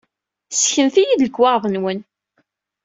Ssknet-iyi-d 0.53 1.21
lekwaɣeḍ-nwen! 1.27 1.99